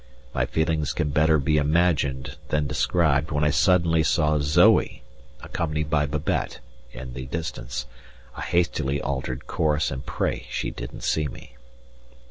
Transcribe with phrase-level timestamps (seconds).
[0.33, 5.03] My feelings can better be imagined than described when I suddenly saw Zoe,
[5.43, 6.57] accompanied by Babette,
[6.91, 7.85] in the distance.
[8.35, 11.55] I hastily altered course, and pray she didn't see me.